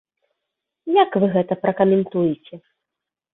[1.03, 2.55] Як вы гэта пракаментуеце?